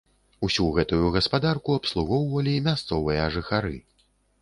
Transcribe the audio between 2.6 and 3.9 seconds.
мясцовыя жыхары.